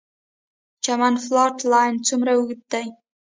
[0.83, 2.85] چمن فالټ لاین څومره اوږد دی؟